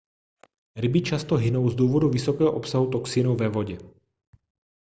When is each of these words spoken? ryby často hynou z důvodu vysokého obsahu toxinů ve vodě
ryby 0.75 1.01
často 1.01 1.35
hynou 1.35 1.69
z 1.69 1.75
důvodu 1.75 2.09
vysokého 2.09 2.51
obsahu 2.53 2.89
toxinů 2.89 3.35
ve 3.35 3.49
vodě 3.49 3.77